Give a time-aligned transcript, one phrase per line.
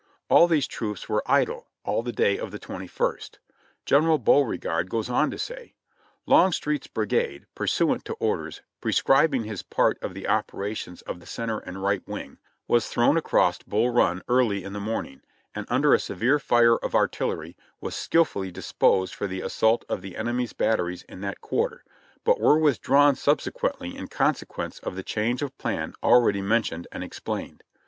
[0.29, 3.35] All these troops were idle all the day of the 21st.
[3.85, 5.75] General Beauregard goes on to say:
[6.27, 11.83] ■'Longstreet's brigade, pursuant to orders, prescribing his part of the operations of the center and
[11.83, 15.21] right wing, was thrown across Bull Run early in the morning,
[15.53, 20.17] and under a severe fire of artillery, v\'as skilfully disposed for the assault of the
[20.17, 21.83] enemy's batteries in that quarter,
[22.23, 27.63] but were withdrawn subsequently in consequence of the change of plan already mentioned and explained.